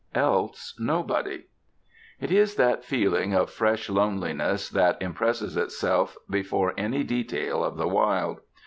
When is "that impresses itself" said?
4.67-6.17